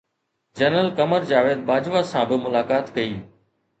general 0.59 0.89
Qamar 0.97 1.21
Javed 1.31 1.57
Bajwa 1.67 2.01
سان 2.13 2.23
به 2.31 2.35
ملاقات 2.49 2.85
ڪئي 2.95 3.13